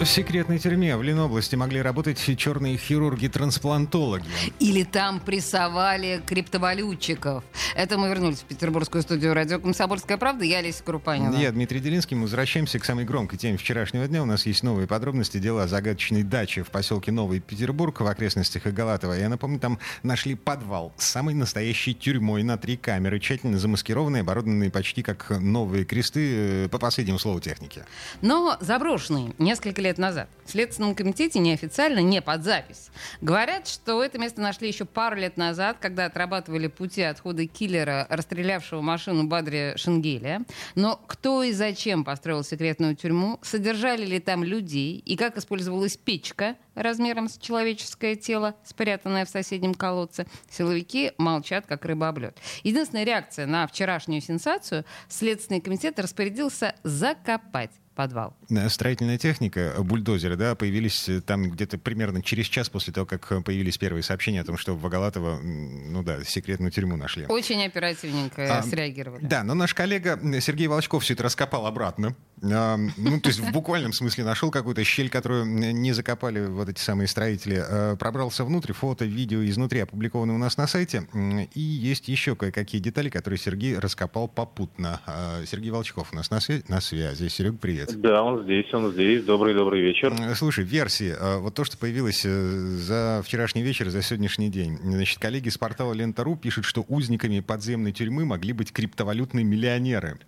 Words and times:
В 0.00 0.06
секретной 0.06 0.60
тюрьме 0.60 0.96
в 0.96 1.02
Ленобласти 1.02 1.56
могли 1.56 1.82
работать 1.82 2.24
черные 2.38 2.76
хирурги-трансплантологи. 2.76 4.24
Или 4.60 4.84
там 4.84 5.18
прессовали 5.18 6.22
криптовалютчиков. 6.24 7.42
Это 7.74 7.98
мы 7.98 8.08
вернулись 8.08 8.38
в 8.38 8.44
петербургскую 8.44 9.02
студию 9.02 9.34
радио 9.34 9.58
«Комсомольская 9.58 10.16
правда». 10.16 10.44
Я 10.44 10.58
Олеся 10.58 10.84
Крупанина. 10.84 11.34
Я 11.34 11.50
Дмитрий 11.50 11.80
Делинский. 11.80 12.16
Мы 12.16 12.22
возвращаемся 12.22 12.78
к 12.78 12.84
самой 12.84 13.06
громкой 13.06 13.38
теме 13.38 13.56
вчерашнего 13.58 14.06
дня. 14.06 14.22
У 14.22 14.24
нас 14.24 14.46
есть 14.46 14.62
новые 14.62 14.86
подробности. 14.86 15.38
Дело 15.38 15.64
о 15.64 15.66
загадочной 15.66 16.22
даче 16.22 16.62
в 16.62 16.70
поселке 16.70 17.10
Новый 17.10 17.40
Петербург 17.40 18.00
в 18.00 18.06
окрестностях 18.06 18.68
Иголатова. 18.68 19.14
Я 19.14 19.28
напомню, 19.28 19.58
там 19.58 19.80
нашли 20.04 20.36
подвал 20.36 20.92
с 20.96 21.06
самой 21.06 21.34
настоящей 21.34 21.92
тюрьмой 21.92 22.44
на 22.44 22.56
три 22.56 22.76
камеры, 22.76 23.18
тщательно 23.18 23.58
замаскированные, 23.58 24.20
оборудованные 24.20 24.70
почти 24.70 25.02
как 25.02 25.30
новые 25.30 25.84
кресты, 25.84 26.66
э, 26.66 26.68
по 26.68 26.78
последнему 26.78 27.18
слову 27.18 27.40
техники. 27.40 27.84
Но 28.22 28.56
заброшенные 28.60 29.34
несколько 29.38 29.82
лет 29.82 29.87
лет 29.88 29.96
назад. 29.96 30.28
В 30.44 30.50
Следственном 30.50 30.94
комитете 30.94 31.38
неофициально, 31.38 32.00
не 32.00 32.20
под 32.20 32.44
запись. 32.44 32.90
Говорят, 33.22 33.66
что 33.66 34.02
это 34.04 34.18
место 34.18 34.40
нашли 34.42 34.68
еще 34.68 34.84
пару 34.84 35.16
лет 35.16 35.38
назад, 35.38 35.78
когда 35.80 36.04
отрабатывали 36.04 36.66
пути 36.66 37.02
отхода 37.02 37.46
киллера, 37.46 38.06
расстрелявшего 38.10 38.82
машину 38.82 39.24
Бадри 39.24 39.72
Шенгеля. 39.76 40.42
Но 40.74 41.00
кто 41.06 41.42
и 41.42 41.52
зачем 41.52 42.04
построил 42.04 42.44
секретную 42.44 42.96
тюрьму, 42.96 43.38
содержали 43.42 44.04
ли 44.04 44.20
там 44.20 44.44
людей 44.44 44.98
и 44.98 45.16
как 45.16 45.38
использовалась 45.38 45.96
печка 45.96 46.56
размером 46.78 47.28
с 47.28 47.38
человеческое 47.38 48.16
тело, 48.16 48.54
спрятанное 48.64 49.24
в 49.24 49.28
соседнем 49.28 49.74
колодце, 49.74 50.26
силовики 50.50 51.12
молчат, 51.18 51.66
как 51.66 51.84
рыба 51.84 52.08
об 52.08 52.18
лед. 52.18 52.38
Единственная 52.62 53.04
реакция 53.04 53.46
на 53.46 53.66
вчерашнюю 53.66 54.20
сенсацию 54.20 54.84
Следственный 55.08 55.60
комитет 55.60 55.98
распорядился 55.98 56.74
закопать 56.82 57.72
подвал. 57.98 58.36
Строительная 58.68 59.18
техника, 59.18 59.74
бульдозеры, 59.80 60.36
да, 60.36 60.54
появились 60.54 61.08
э, 61.08 61.20
там 61.20 61.50
где-то 61.50 61.78
примерно 61.78 62.22
через 62.22 62.46
час 62.46 62.70
после 62.70 62.92
того, 62.92 63.06
как 63.06 63.32
э, 63.32 63.40
появились 63.40 63.76
первые 63.76 64.04
сообщения 64.04 64.42
о 64.42 64.44
том, 64.44 64.56
что 64.56 64.76
в 64.76 64.86
Агалатово, 64.86 65.40
ну 65.42 66.04
да, 66.04 66.22
секретную 66.22 66.70
тюрьму 66.70 66.94
нашли. 66.94 67.26
Очень 67.26 67.64
оперативненько 67.64 68.58
а, 68.58 68.62
среагировали. 68.62 69.26
Да, 69.26 69.42
но 69.42 69.54
наш 69.54 69.74
коллега 69.74 70.16
Сергей 70.40 70.68
Волчков 70.68 71.02
все 71.02 71.14
это 71.14 71.24
раскопал 71.24 71.66
обратно. 71.66 72.14
Ну, 72.42 73.20
то 73.20 73.28
есть 73.28 73.40
в 73.40 73.52
буквальном 73.52 73.92
смысле 73.92 74.24
нашел 74.24 74.50
какую-то 74.50 74.82
щель, 74.84 75.08
которую 75.10 75.46
не 75.46 75.92
закопали 75.92 76.46
вот 76.46 76.68
эти 76.68 76.80
самые 76.80 77.08
строители. 77.08 77.62
А, 77.66 77.96
пробрался 77.96 78.44
внутрь, 78.44 78.72
фото, 78.72 79.04
видео 79.04 79.44
изнутри 79.44 79.80
опубликованы 79.80 80.32
у 80.32 80.38
нас 80.38 80.56
на 80.56 80.66
сайте. 80.66 81.06
И 81.54 81.60
есть 81.60 82.08
еще 82.08 82.36
кое-какие 82.36 82.80
детали, 82.80 83.08
которые 83.08 83.38
Сергей 83.38 83.78
раскопал 83.78 84.28
попутно. 84.28 85.00
А, 85.06 85.44
Сергей 85.46 85.70
Волчков 85.70 86.12
у 86.12 86.16
нас 86.16 86.30
на, 86.30 86.36
свя- 86.36 86.64
на 86.68 86.80
связи. 86.80 87.28
Серег, 87.28 87.58
привет. 87.60 88.00
Да, 88.00 88.22
он 88.22 88.44
здесь, 88.44 88.72
он 88.72 88.92
здесь. 88.92 89.24
Добрый-добрый 89.24 89.80
вечер. 89.80 90.14
Слушай, 90.34 90.64
версии. 90.64 91.14
А, 91.18 91.38
вот 91.38 91.54
то, 91.54 91.64
что 91.64 91.76
появилось 91.76 92.22
э, 92.24 92.76
за 92.76 93.22
вчерашний 93.24 93.62
вечер, 93.62 93.88
за 93.90 94.02
сегодняшний 94.02 94.48
день. 94.48 94.78
Значит, 94.82 95.18
коллеги 95.18 95.48
с 95.48 95.58
портала 95.58 95.92
Лента.ру 95.92 96.36
пишут, 96.36 96.64
что 96.64 96.84
узниками 96.88 97.40
подземной 97.40 97.92
тюрьмы 97.92 98.24
могли 98.24 98.52
быть 98.52 98.72
криптовалютные 98.72 99.44
миллионеры. 99.44 100.18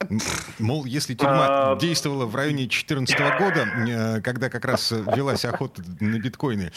Мол, 0.59 0.85
если 0.85 1.15
тюрьма 1.15 1.47
а, 1.49 1.77
действовала 2.01 2.25
в 2.25 2.35
районе 2.35 2.65
2014 2.65 3.19
года, 3.39 3.69
э, 3.89 4.21
когда 4.23 4.49
как 4.49 4.65
раз 4.65 4.91
велась 4.91 5.45
охота 5.45 5.83
на 6.01 6.19
биткоины, 6.19 6.73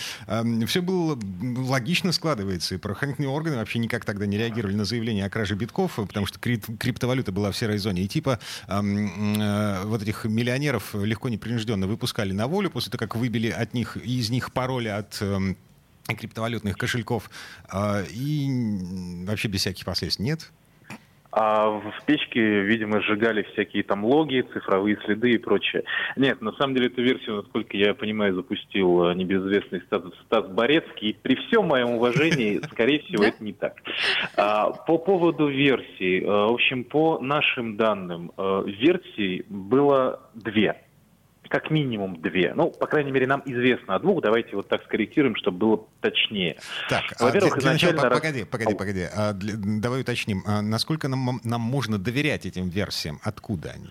все 0.68 0.82
было 0.82 1.18
логично 1.58 2.12
складывается. 2.12 2.76
И 2.76 2.78
правоохранительные 2.78 3.30
органы 3.30 3.56
вообще 3.56 3.80
никак 3.80 4.04
тогда 4.04 4.26
не 4.26 4.38
реагировали 4.38 4.76
на 4.76 4.84
заявление 4.84 5.26
о 5.26 5.30
краже 5.30 5.56
битков, 5.56 5.96
потому 5.96 6.26
что 6.26 6.40
криптовалюта 6.40 7.32
была 7.32 7.52
в 7.52 7.58
серой 7.58 7.78
зоне. 7.78 8.02
И 8.04 8.08
типа 8.10 8.40
э, 8.68 9.84
вот 9.86 10.02
этих 10.02 10.26
миллионеров 10.26 10.94
легко 10.94 11.30
непринужденно 11.30 11.88
выпускали 11.88 12.34
на 12.34 12.48
волю 12.48 12.70
после 12.70 12.92
того, 12.92 13.00
как 13.00 13.16
выбили 13.16 13.50
от 13.50 13.74
них, 13.74 13.96
из 13.96 14.30
них 14.30 14.52
пароли 14.52 14.90
от 14.90 15.18
э, 15.22 15.56
криптовалютных 16.08 16.78
кошельков 16.78 17.30
э, 17.72 18.06
и 18.12 19.24
вообще 19.26 19.48
без 19.48 19.62
всяких 19.62 19.86
последствий. 19.86 20.26
Нет? 20.26 20.52
А 21.36 21.70
в 21.70 22.06
печке, 22.06 22.62
видимо, 22.62 23.02
сжигали 23.02 23.42
всякие 23.54 23.84
там 23.84 24.06
логи, 24.06 24.46
цифровые 24.54 24.98
следы 25.04 25.32
и 25.32 25.38
прочее. 25.38 25.84
Нет, 26.16 26.42
на 26.42 26.52
самом 26.54 26.76
деле 26.76 26.88
эту 26.88 27.02
версию, 27.02 27.38
насколько 27.38 27.76
я 27.76 27.96
понимаю, 27.96 28.36
запустил 28.36 29.10
э, 29.10 29.16
небезызвестный 29.16 29.82
Стас, 29.82 30.04
Стас 30.26 30.48
Борецкий. 30.48 31.18
При 31.22 31.36
всем 31.36 31.66
моем 31.66 31.92
уважении, 31.92 32.62
скорее 32.72 33.00
всего, 33.00 33.24
это 33.24 33.44
не 33.44 33.54
так. 33.54 33.82
А, 34.38 34.70
по 34.72 35.00
поводу 35.00 35.48
версий, 35.48 36.22
э, 36.22 36.26
в 36.26 36.54
общем, 36.54 36.84
по 36.84 37.18
нашим 37.20 37.78
данным, 37.78 38.32
э, 38.38 38.64
версий 38.68 39.44
было 39.50 40.22
две 40.36 40.83
как 41.54 41.70
минимум 41.70 42.20
две. 42.20 42.52
Ну, 42.56 42.72
по 42.72 42.88
крайней 42.88 43.12
мере, 43.12 43.28
нам 43.28 43.44
известно 43.46 43.94
о 43.94 44.00
двух. 44.00 44.24
Давайте 44.24 44.56
вот 44.56 44.68
так 44.70 44.84
скорректируем, 44.86 45.36
чтобы 45.36 45.58
было 45.60 45.86
точнее. 46.02 46.58
Так, 46.90 47.04
а 47.20 47.26
Во-первых, 47.26 47.58
а 47.58 47.60
для, 47.60 47.70
изначально... 47.70 48.02
Начала, 48.02 48.16
погоди, 48.16 48.44
погоди, 48.44 48.74
погоди. 48.74 49.04
А 49.16 49.34
для, 49.34 49.54
давай 49.56 50.02
уточним. 50.02 50.42
А 50.48 50.64
насколько 50.64 51.08
нам, 51.08 51.40
нам 51.44 51.62
можно 51.62 52.00
доверять 52.00 52.48
этим 52.48 52.70
версиям? 52.70 53.20
Откуда 53.22 53.70
они? 53.70 53.86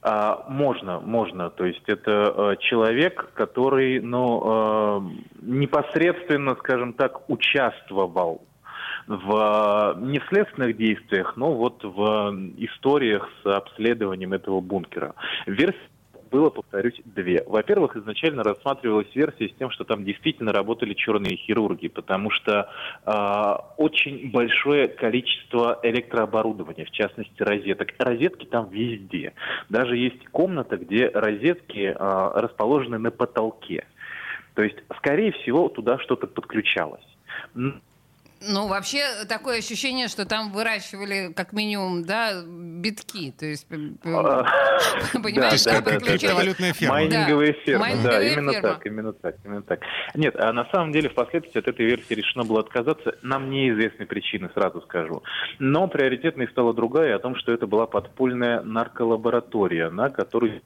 А, 0.00 0.46
можно, 0.48 0.98
можно. 1.00 1.50
То 1.50 1.66
есть 1.66 1.82
это 1.88 2.32
а, 2.34 2.56
человек, 2.56 3.28
который, 3.34 4.00
ну, 4.00 4.42
а, 4.42 5.06
непосредственно, 5.42 6.56
скажем 6.56 6.94
так, 6.94 7.28
участвовал 7.28 8.40
в 9.06 9.96
не 10.00 10.20
в 10.20 10.26
следственных 10.28 10.76
действиях, 10.78 11.36
но 11.36 11.52
вот 11.52 11.84
в 11.84 12.34
историях 12.56 13.28
с 13.42 13.46
обследованием 13.46 14.32
этого 14.32 14.60
бункера. 14.60 15.14
Версия 15.46 15.91
было, 16.32 16.50
повторюсь, 16.50 17.00
две. 17.04 17.44
Во-первых, 17.46 17.96
изначально 17.96 18.42
рассматривалась 18.42 19.14
версия 19.14 19.48
с 19.48 19.54
тем, 19.58 19.70
что 19.70 19.84
там 19.84 20.04
действительно 20.04 20.52
работали 20.52 20.94
черные 20.94 21.36
хирурги, 21.36 21.88
потому 21.88 22.30
что 22.30 22.70
э, 23.04 23.12
очень 23.76 24.30
большое 24.30 24.88
количество 24.88 25.78
электрооборудования, 25.82 26.86
в 26.86 26.90
частности 26.90 27.42
розеток. 27.42 27.90
Розетки 27.98 28.46
там 28.46 28.70
везде. 28.70 29.34
Даже 29.68 29.96
есть 29.96 30.26
комната, 30.30 30.78
где 30.78 31.08
розетки 31.08 31.94
э, 31.94 31.94
расположены 32.40 32.98
на 32.98 33.10
потолке. 33.10 33.84
То 34.54 34.62
есть, 34.62 34.78
скорее 34.96 35.32
всего, 35.32 35.68
туда 35.68 35.98
что-то 35.98 36.26
подключалось. 36.26 37.06
Ну, 38.48 38.68
вообще, 38.68 39.24
такое 39.28 39.58
ощущение, 39.58 40.08
что 40.08 40.26
там 40.26 40.52
выращивали 40.52 41.32
как 41.34 41.52
минимум, 41.52 42.04
да, 42.04 42.42
битки. 42.44 43.32
То 43.38 43.46
есть, 43.46 43.66
а, 44.04 44.44
понимаешь, 45.22 45.62
да, 45.64 45.80
да, 45.80 45.98
да, 45.98 46.34
валютная 46.34 46.72
ферма. 46.72 46.94
Майнинговая 46.94 47.52
ферма, 47.64 47.86
да, 48.02 48.22
именно 48.22 48.52
так, 48.60 48.86
именно 48.86 49.12
так, 49.12 49.36
именно 49.44 49.62
так. 49.62 49.80
Нет, 50.14 50.34
а 50.36 50.52
на 50.52 50.66
самом 50.70 50.92
деле 50.92 51.08
впоследствии 51.08 51.58
от 51.58 51.68
этой 51.68 51.86
версии 51.86 52.14
решено 52.14 52.44
было 52.44 52.60
отказаться. 52.60 53.16
Нам 53.22 53.50
неизвестны 53.50 54.06
причины, 54.06 54.50
сразу 54.54 54.80
скажу. 54.82 55.22
Но 55.58 55.86
приоритетной 55.88 56.48
стала 56.48 56.74
другая, 56.74 57.16
о 57.16 57.18
том, 57.18 57.36
что 57.36 57.52
это 57.52 57.66
была 57.66 57.86
подпольная 57.86 58.62
нарколаборатория, 58.62 59.90
на 59.90 60.10
которую 60.10 60.62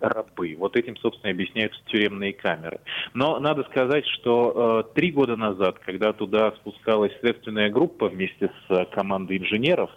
рабы. 0.00 0.56
Вот 0.58 0.76
этим, 0.76 0.96
собственно, 0.96 1.32
объясняются 1.32 1.80
тюремные 1.86 2.32
камеры. 2.32 2.80
Но 3.14 3.38
надо 3.38 3.62
сказать, 3.64 4.06
что 4.06 4.84
э, 4.84 4.94
три 4.94 5.12
года 5.12 5.36
назад, 5.36 5.78
когда 5.78 6.12
туда 6.12 6.52
спускалась 6.52 7.12
следственная 7.20 7.70
группа 7.70 8.08
вместе 8.08 8.48
с 8.48 8.70
э, 8.70 8.84
командой 8.86 9.38
инженеров, 9.38 9.90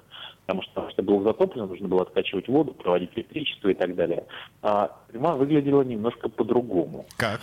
потому 0.45 0.61
что 0.61 0.87
это 0.91 1.01
было 1.01 1.23
затоплено, 1.23 1.65
нужно 1.65 1.87
было 1.87 2.03
откачивать 2.03 2.47
воду, 2.47 2.73
проводить 2.73 3.09
электричество 3.15 3.69
и 3.69 3.73
так 3.73 3.95
далее. 3.95 4.25
А 4.61 4.91
тюрьма 5.11 5.35
выглядела 5.35 5.81
немножко 5.81 6.29
по-другому. 6.29 7.05
Как? 7.17 7.41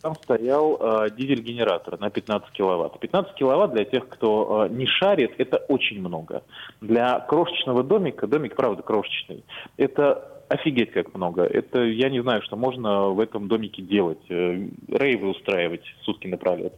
Там 0.00 0.14
стоял 0.16 0.76
э, 0.80 1.10
дизель-генератор 1.16 2.00
на 2.00 2.10
15 2.10 2.50
киловатт. 2.50 2.98
15 2.98 3.34
киловатт 3.34 3.72
для 3.72 3.84
тех, 3.84 4.08
кто 4.08 4.66
э, 4.66 4.68
не 4.72 4.86
шарит, 4.86 5.34
это 5.38 5.58
очень 5.68 6.00
много. 6.00 6.42
Для 6.80 7.20
крошечного 7.20 7.84
домика, 7.84 8.26
домик, 8.26 8.56
правда, 8.56 8.82
крошечный, 8.82 9.44
это 9.76 10.41
Офигеть, 10.52 10.92
как 10.92 11.14
много. 11.14 11.44
Это 11.44 11.82
я 11.82 12.10
не 12.10 12.20
знаю, 12.20 12.42
что 12.42 12.56
можно 12.56 13.08
в 13.08 13.20
этом 13.20 13.48
домике 13.48 13.80
делать. 13.80 14.20
Э, 14.28 14.68
рейвы 14.88 15.30
устраивать 15.30 15.82
сутки 16.02 16.26
напролет. 16.26 16.74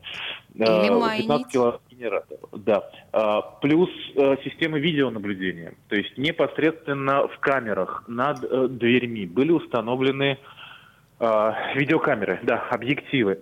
Или 0.54 1.18
15 1.18 1.52
кило 1.52 1.80
генератор. 1.90 2.38
Да. 2.52 2.88
А, 3.12 3.40
плюс 3.40 3.90
э, 4.14 4.36
системы 4.44 4.78
видеонаблюдения. 4.78 5.74
То 5.88 5.96
есть 5.96 6.16
непосредственно 6.16 7.26
в 7.26 7.38
камерах 7.40 8.04
над 8.06 8.44
э, 8.44 8.68
дверьми 8.68 9.26
были 9.26 9.50
установлены 9.50 10.38
видеокамеры, 11.20 12.40
да, 12.42 12.58
объективы. 12.70 13.38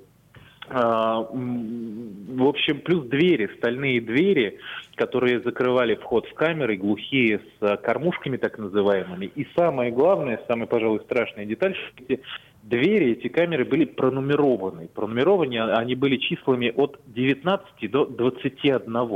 А, 0.68 1.20
в 1.22 2.46
общем, 2.46 2.80
плюс 2.80 3.06
двери, 3.06 3.50
стальные 3.58 4.00
двери, 4.00 4.58
которые 4.94 5.40
закрывали 5.40 5.96
вход 5.96 6.26
в 6.26 6.34
камеры, 6.34 6.76
глухие 6.76 7.40
с 7.60 7.76
кормушками 7.78 8.36
так 8.36 8.58
называемыми. 8.58 9.26
И 9.34 9.46
самое 9.56 9.90
главное, 9.90 10.40
самая, 10.48 10.66
пожалуй, 10.66 11.00
страшная 11.00 11.44
деталь, 11.44 11.74
что 11.74 12.04
эти 12.08 12.22
двери, 12.62 13.12
эти 13.12 13.28
камеры 13.28 13.64
были 13.64 13.84
пронумерованы. 13.84 14.88
Пронумерованы 14.88 15.58
они 15.74 15.94
были 15.94 16.16
числами 16.16 16.72
от 16.74 17.00
19 17.06 17.90
до 17.90 18.06
21 18.06 19.08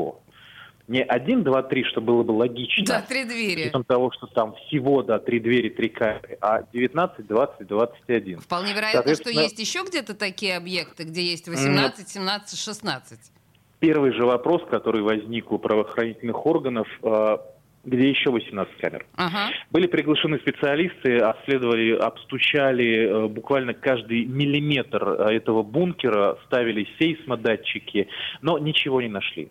не 0.88 1.02
один, 1.02 1.42
два, 1.42 1.62
три, 1.62 1.84
что 1.84 2.00
было 2.00 2.22
бы 2.22 2.32
логично. 2.32 2.84
Да, 2.84 3.02
три 3.02 3.24
двери. 3.24 3.62
Учетом 3.62 3.84
того, 3.84 4.12
что 4.12 4.26
там 4.28 4.54
всего, 4.54 5.02
да, 5.02 5.18
три 5.18 5.40
двери, 5.40 5.68
три 5.68 5.88
камеры, 5.88 6.38
а 6.40 6.62
19, 6.72 7.26
20, 7.26 7.66
21. 7.66 8.40
Вполне 8.40 8.72
вероятно, 8.72 9.14
что 9.14 9.30
есть 9.30 9.58
еще 9.58 9.84
где-то 9.86 10.14
такие 10.14 10.56
объекты, 10.56 11.04
где 11.04 11.22
есть 11.22 11.48
18, 11.48 12.08
17, 12.08 12.58
16. 12.58 13.18
Первый 13.80 14.12
же 14.12 14.24
вопрос, 14.24 14.62
который 14.70 15.02
возник 15.02 15.52
у 15.52 15.58
правоохранительных 15.58 16.46
органов, 16.46 16.88
а, 17.02 17.40
где 17.86 18.10
еще 18.10 18.30
18 18.30 18.76
камер. 18.78 19.06
Ага. 19.16 19.50
Были 19.70 19.86
приглашены 19.86 20.38
специалисты, 20.38 21.18
обследовали, 21.18 21.92
обстучали 21.92 23.06
э, 23.06 23.28
буквально 23.28 23.74
каждый 23.74 24.24
миллиметр 24.24 25.08
э, 25.08 25.36
этого 25.36 25.62
бункера, 25.62 26.36
ставили 26.46 26.86
сейсмодатчики, 26.98 28.08
но 28.42 28.58
ничего 28.58 29.00
не 29.00 29.08
нашли. 29.08 29.50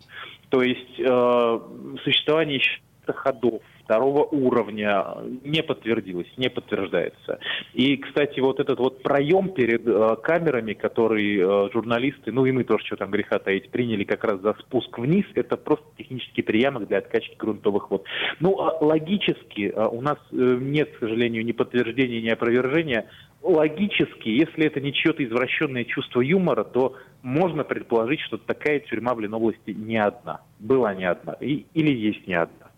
То 0.56 0.62
есть 0.62 0.98
э, 1.00 1.60
существование 2.06 2.62
ходов 3.06 3.62
второго 3.84 4.24
уровня 4.24 5.06
не 5.44 5.62
подтвердилось, 5.62 6.30
не 6.38 6.50
подтверждается. 6.50 7.40
И, 7.74 7.98
кстати, 7.98 8.40
вот 8.40 8.62
этот 8.62 8.80
вот 8.80 9.04
проем 9.04 9.50
перед 9.50 9.86
э, 9.86 10.16
камерами, 10.24 10.72
который 10.72 11.38
э, 11.38 11.70
журналисты, 11.74 12.32
ну 12.32 12.46
и 12.46 12.54
мы 12.54 12.64
тоже, 12.64 12.86
что 12.86 12.96
там 12.96 13.12
греха 13.12 13.38
таить, 13.40 13.70
приняли 13.70 14.06
как 14.06 14.24
раз 14.24 14.40
за 14.40 14.54
спуск 14.54 14.98
вниз, 14.98 15.26
это 15.36 15.58
просто 15.58 15.86
технический 15.98 16.42
приямок 16.42 16.88
для 16.88 17.00
откачки 17.00 17.36
грунтовых 17.38 17.92
вод. 17.92 18.06
Ну, 18.40 18.58
а 18.62 18.78
логически 18.82 19.74
э, 19.76 19.88
у 19.88 20.00
нас 20.00 20.20
э, 20.32 20.36
нет, 20.36 20.96
к 20.96 21.00
сожалению, 21.00 21.44
ни 21.44 21.52
подтверждения, 21.52 22.22
ни 22.22 22.30
опровержения. 22.30 23.10
Логически, 23.46 24.30
если 24.30 24.66
это 24.66 24.82
не 24.82 24.92
чье-то 24.92 25.24
извращенное 25.24 25.84
чувство 25.84 26.22
юмора, 26.22 26.64
то 26.64 26.96
можно 27.22 27.64
предположить, 27.64 28.20
что 28.22 28.38
такая 28.38 28.80
тюрьма 28.80 29.14
в 29.14 29.20
Ленобласти 29.20 29.70
не 29.70 29.98
одна. 29.98 30.42
Была 30.58 30.96
не 30.96 31.06
одна. 31.06 31.34
И, 31.34 31.68
или 31.76 31.92
есть 31.92 32.26
не 32.26 32.34
одна. 32.34 32.72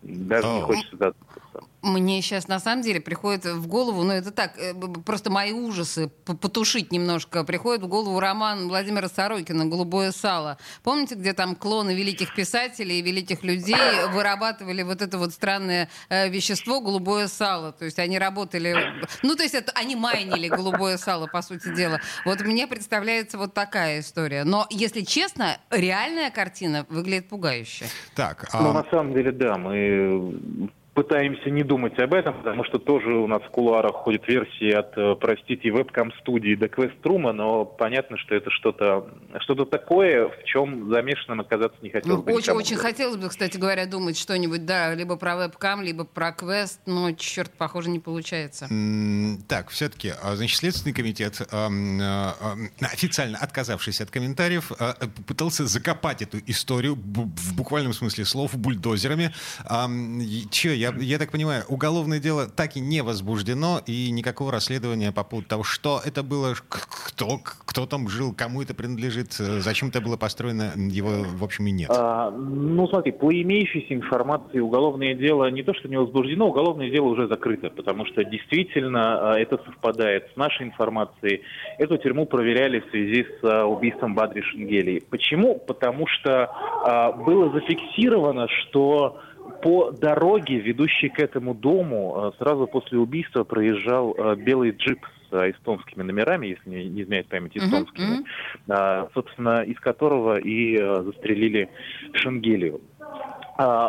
Даже 0.00 0.48
не 0.48 0.62
хочется 0.62 0.96
задуматься. 0.96 1.27
Мне 1.80 2.20
сейчас 2.22 2.48
на 2.48 2.58
самом 2.58 2.82
деле 2.82 3.00
приходит 3.00 3.44
в 3.44 3.68
голову, 3.68 4.02
ну 4.02 4.12
это 4.12 4.32
так, 4.32 4.58
э, 4.58 4.74
просто 5.06 5.30
мои 5.30 5.52
ужасы 5.52 6.08
потушить 6.24 6.90
немножко. 6.90 7.44
Приходит 7.44 7.84
в 7.84 7.88
голову 7.88 8.18
роман 8.18 8.66
Владимира 8.66 9.08
Сорокина 9.08 9.64
«Голубое 9.64 10.10
сало». 10.10 10.58
Помните, 10.82 11.14
где 11.14 11.32
там 11.34 11.54
клоны 11.54 11.94
великих 11.94 12.34
писателей 12.34 12.98
и 12.98 13.02
великих 13.02 13.44
людей 13.44 13.76
вырабатывали 14.12 14.82
вот 14.82 15.02
это 15.02 15.18
вот 15.18 15.32
странное 15.32 15.88
э, 16.08 16.28
вещество 16.28 16.80
«голубое 16.80 17.28
сало». 17.28 17.70
То 17.70 17.84
есть 17.84 18.00
они 18.00 18.18
работали, 18.18 18.76
ну 19.22 19.36
то 19.36 19.44
есть 19.44 19.54
это, 19.54 19.70
они 19.76 19.94
майнили 19.94 20.48
голубое 20.48 20.96
сало, 20.96 21.28
по 21.28 21.42
сути 21.42 21.72
дела. 21.74 22.00
Вот 22.24 22.40
мне 22.40 22.66
представляется 22.66 23.38
вот 23.38 23.54
такая 23.54 24.00
история. 24.00 24.42
Но, 24.42 24.66
если 24.70 25.02
честно, 25.02 25.58
реальная 25.70 26.30
картина 26.30 26.86
выглядит 26.88 27.28
пугающе. 27.28 27.86
Так, 28.16 28.48
а... 28.52 28.62
Ну, 28.62 28.72
на 28.72 28.84
самом 28.90 29.12
деле, 29.14 29.30
да, 29.30 29.56
мы 29.56 30.68
пытаемся 30.98 31.48
не 31.48 31.62
думать 31.62 31.96
об 32.00 32.12
этом, 32.12 32.34
потому 32.38 32.64
что 32.64 32.80
тоже 32.80 33.14
у 33.14 33.28
нас 33.28 33.40
в 33.42 33.50
кулуарах 33.50 33.92
ходят 33.92 34.26
версии 34.26 34.72
от, 34.72 34.98
э, 34.98 35.14
простите, 35.14 35.70
вебкам-студии 35.70 36.56
до 36.56 36.68
квест-рума, 36.68 37.32
но 37.32 37.64
понятно, 37.64 38.18
что 38.18 38.34
это 38.34 38.50
что-то 38.50 39.06
что 39.38 39.64
такое, 39.64 40.28
в 40.28 40.44
чем 40.44 40.90
замешанным 40.90 41.40
оказаться 41.40 41.78
не 41.82 41.90
хотелось 41.90 42.18
ну, 42.18 42.24
бы. 42.24 42.32
Очень-очень 42.32 42.76
хотелось 42.76 43.16
бы, 43.16 43.28
кстати 43.28 43.56
говоря, 43.58 43.86
думать 43.86 44.18
что-нибудь, 44.18 44.66
да, 44.66 44.92
либо 44.92 45.14
про 45.14 45.36
вебкам, 45.36 45.82
либо 45.82 46.02
про 46.02 46.32
квест, 46.32 46.80
но, 46.86 47.12
черт, 47.12 47.52
похоже, 47.56 47.90
не 47.90 48.00
получается. 48.00 48.66
Так, 49.46 49.68
все-таки, 49.70 50.12
а, 50.20 50.34
значит, 50.34 50.58
Следственный 50.58 50.94
комитет, 50.94 51.40
а, 51.52 51.68
а, 51.70 52.56
официально 52.80 53.38
отказавшись 53.38 54.00
от 54.00 54.10
комментариев, 54.10 54.72
пытался 55.28 55.64
закопать 55.66 56.22
эту 56.22 56.38
историю 56.46 56.96
в 56.96 57.54
буквальном 57.54 57.92
смысле 57.92 58.24
слов 58.24 58.56
бульдозерами. 58.56 59.32
Че, 60.50 60.74
я 60.74 60.87
я, 60.96 61.02
я 61.02 61.18
так 61.18 61.30
понимаю, 61.30 61.64
уголовное 61.68 62.20
дело 62.20 62.46
так 62.46 62.76
и 62.76 62.80
не 62.80 63.02
возбуждено, 63.02 63.80
и 63.86 64.10
никакого 64.10 64.52
расследования 64.52 65.12
по 65.12 65.24
поводу 65.24 65.48
того, 65.48 65.64
что 65.64 66.00
это 66.04 66.22
было, 66.22 66.54
кто, 66.68 67.38
кто 67.42 67.86
там 67.86 68.08
жил, 68.08 68.34
кому 68.34 68.62
это 68.62 68.74
принадлежит, 68.74 69.36
э, 69.40 69.60
зачем 69.60 69.88
это 69.88 70.00
было 70.00 70.16
построено, 70.16 70.72
его, 70.76 71.24
в 71.24 71.44
общем, 71.44 71.66
и 71.66 71.70
нет. 71.70 71.90
А, 71.94 72.30
ну, 72.30 72.86
смотри, 72.88 73.12
по 73.12 73.32
имеющейся 73.32 73.94
информации 73.94 74.58
уголовное 74.60 75.14
дело 75.14 75.50
не 75.50 75.62
то, 75.62 75.74
что 75.74 75.88
не 75.88 75.96
возбуждено, 75.96 76.48
уголовное 76.48 76.90
дело 76.90 77.06
уже 77.06 77.28
закрыто, 77.28 77.70
потому 77.70 78.06
что 78.06 78.24
действительно 78.24 79.32
а, 79.32 79.38
это 79.38 79.58
совпадает 79.64 80.28
с 80.32 80.36
нашей 80.36 80.66
информацией. 80.66 81.42
Эту 81.78 81.98
тюрьму 81.98 82.26
проверяли 82.26 82.80
в 82.80 82.90
связи 82.90 83.24
с 83.24 83.44
а, 83.44 83.64
убийством 83.66 84.14
Бадри 84.14 84.42
Шенгели. 84.42 85.02
Почему? 85.10 85.58
Потому 85.58 86.06
что 86.06 86.50
а, 86.84 87.12
было 87.12 87.50
зафиксировано, 87.52 88.48
что 88.48 89.18
по 89.62 89.90
дороге, 89.90 90.58
ведущей 90.58 91.08
к 91.08 91.18
этому 91.18 91.54
дому, 91.54 92.32
э, 92.34 92.38
сразу 92.38 92.66
после 92.66 92.98
убийства 92.98 93.44
проезжал 93.44 94.14
э, 94.16 94.36
белый 94.36 94.70
джип 94.70 95.04
с 95.28 95.32
э, 95.32 95.50
эстонскими 95.50 96.02
номерами, 96.02 96.48
если 96.48 96.68
не 96.70 97.02
изменяет 97.02 97.28
память, 97.28 97.56
эстонскими, 97.56 98.24
uh-huh. 98.66 99.10
собственно, 99.14 99.62
из 99.62 99.78
которого 99.80 100.38
и 100.38 100.76
застрелили 100.76 101.68
Шенгелию. 102.12 102.80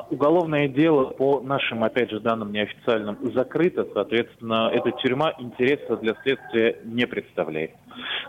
Уголовное 0.10 0.68
дело, 0.68 1.06
по 1.12 1.42
нашим, 1.42 1.84
опять 1.84 2.10
же, 2.10 2.20
данным 2.20 2.52
неофициальным, 2.52 3.18
закрыто, 3.36 3.88
соответственно, 3.94 4.72
эта 4.74 4.92
тюрьма 4.94 5.34
интереса 5.38 5.96
для 5.98 6.16
следствия 6.24 6.80
не 6.86 7.06
представляет. 7.06 7.72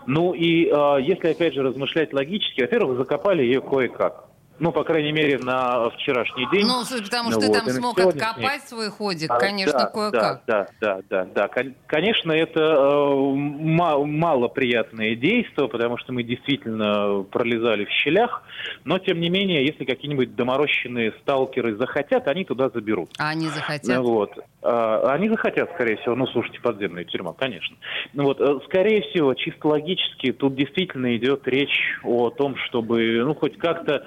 Ну 0.05 0.33
и 0.33 0.65
если, 1.01 1.31
опять 1.31 1.55
же, 1.55 1.63
размышлять 1.63 2.13
логически, 2.13 2.61
во-первых, 2.61 2.99
закопали 2.99 3.41
ее 3.41 3.61
кое-как 3.61 4.30
ну, 4.61 4.71
по 4.71 4.83
крайней 4.83 5.11
мере, 5.11 5.39
на 5.39 5.89
вчерашний 5.89 6.47
день. 6.51 6.67
Ну, 6.67 6.83
потому 7.03 7.31
что 7.31 7.39
вот, 7.39 7.47
ты 7.47 7.59
там 7.59 7.69
смог 7.69 7.99
откопать 7.99 8.61
свой 8.61 8.89
ходик, 8.91 9.31
а, 9.31 9.39
конечно, 9.39 9.79
да, 9.79 9.85
кое-как. 9.87 10.43
Да, 10.45 10.67
да, 10.79 10.99
да, 11.09 11.25
да, 11.25 11.47
да. 11.49 11.73
Конечно, 11.87 12.31
это 12.31 12.59
э, 12.59 13.33
малоприятное 13.33 15.15
действие, 15.15 15.67
потому 15.67 15.97
что 15.97 16.13
мы 16.13 16.21
действительно 16.21 17.23
пролезали 17.23 17.85
в 17.85 17.89
щелях, 17.89 18.43
но, 18.83 18.99
тем 18.99 19.19
не 19.19 19.31
менее, 19.31 19.65
если 19.65 19.83
какие-нибудь 19.83 20.35
доморощенные 20.35 21.13
сталкеры 21.23 21.75
захотят, 21.77 22.27
они 22.27 22.45
туда 22.45 22.69
заберут. 22.69 23.09
А 23.17 23.29
они 23.29 23.47
захотят? 23.47 23.97
Вот. 23.97 24.31
А, 24.61 25.11
они 25.11 25.27
захотят, 25.29 25.71
скорее 25.73 25.97
всего, 25.97 26.13
ну, 26.13 26.27
слушайте, 26.27 26.59
подземная 26.61 27.05
тюрьма, 27.05 27.33
конечно. 27.33 27.75
Ну, 28.13 28.25
вот, 28.25 28.39
э, 28.39 28.59
скорее 28.65 29.01
всего, 29.09 29.33
чисто 29.33 29.69
логически, 29.69 30.31
тут 30.33 30.53
действительно 30.55 31.17
идет 31.17 31.47
речь 31.47 31.97
о 32.03 32.29
том, 32.29 32.55
чтобы, 32.57 33.23
ну, 33.25 33.33
хоть 33.33 33.57
как-то 33.57 34.05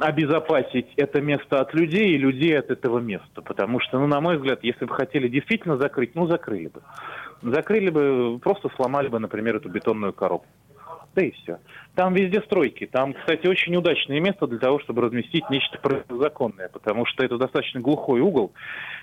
обезопасить 0.00 0.86
это 0.96 1.20
место 1.20 1.60
от 1.60 1.74
людей 1.74 2.14
и 2.14 2.18
людей 2.18 2.58
от 2.58 2.70
этого 2.70 2.98
места. 2.98 3.42
Потому 3.42 3.80
что, 3.80 3.98
ну, 3.98 4.06
на 4.06 4.20
мой 4.20 4.36
взгляд, 4.36 4.60
если 4.62 4.84
бы 4.84 4.94
хотели 4.94 5.28
действительно 5.28 5.76
закрыть, 5.76 6.14
ну, 6.14 6.26
закрыли 6.26 6.68
бы. 6.68 6.82
Закрыли 7.42 7.90
бы, 7.90 8.38
просто 8.38 8.68
сломали 8.76 9.08
бы, 9.08 9.18
например, 9.18 9.56
эту 9.56 9.68
бетонную 9.68 10.12
коробку. 10.12 10.48
Да 11.14 11.24
и 11.24 11.30
все. 11.30 11.58
Там 11.94 12.12
везде 12.12 12.40
стройки. 12.40 12.86
Там, 12.86 13.14
кстати, 13.14 13.46
очень 13.46 13.76
удачное 13.76 14.18
место 14.20 14.48
для 14.48 14.58
того, 14.58 14.80
чтобы 14.80 15.02
разместить 15.02 15.48
нечто 15.48 15.78
противозаконное, 15.78 16.68
потому 16.68 17.06
что 17.06 17.24
это 17.24 17.38
достаточно 17.38 17.80
глухой 17.80 18.20
угол, 18.20 18.52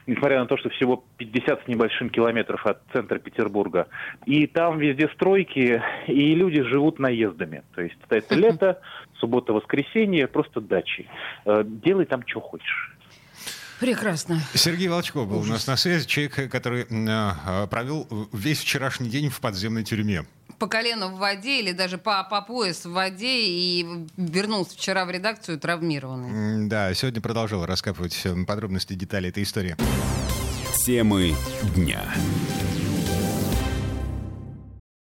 несмотря 0.08 0.40
на 0.40 0.46
то, 0.46 0.58
что 0.58 0.70
всего 0.70 1.04
50 1.18 1.64
с 1.64 1.68
небольшим 1.68 2.10
километров 2.10 2.66
от 2.66 2.80
центра 2.92 3.18
Петербурга. 3.18 3.88
И 4.26 4.46
там 4.46 4.78
везде 4.78 5.08
стройки, 5.16 5.82
и 6.08 6.36
люди 6.36 6.62
живут 6.64 7.00
наездами. 7.00 7.64
То 7.76 7.82
есть 7.82 7.98
это 8.10 8.36
лето, 8.36 8.82
суббота-воскресенье, 9.22 10.28
просто 10.28 10.60
дачи. 10.60 11.08
Э, 11.46 11.64
делай 11.66 12.06
там, 12.06 12.24
что 12.28 12.42
хочешь. 12.42 12.98
Прекрасно. 13.80 14.40
Сергей 14.54 14.90
Волчков 14.90 15.28
был 15.28 15.38
Ужас. 15.40 15.50
у 15.50 15.54
нас 15.54 15.68
на 15.68 15.78
связи, 15.78 16.06
человек, 16.06 16.52
который 16.52 16.86
э, 16.90 17.68
провел 17.68 18.08
весь 18.34 18.60
вчерашний 18.60 19.10
день 19.10 19.30
в 19.30 19.40
подземной 19.40 19.84
тюрьме 19.84 20.24
по 20.60 20.68
колено 20.68 21.08
в 21.08 21.18
воде 21.18 21.60
или 21.60 21.72
даже 21.72 21.98
по, 21.98 22.24
по 22.24 22.44
пояс 22.44 22.86
в 22.86 22.92
воде 22.92 23.48
и 23.48 24.06
вернулся 24.16 24.76
вчера 24.78 25.06
в 25.06 25.10
редакцию 25.10 25.60
травмированный. 25.60 26.68
Да, 26.70 26.94
сегодня 26.94 27.20
продолжал 27.20 27.66
раскапывать 27.66 28.28
подробности, 28.46 28.94
детали 28.94 29.30
этой 29.30 29.42
истории. 29.42 29.76
Темы 30.86 31.34
дня. 31.76 32.04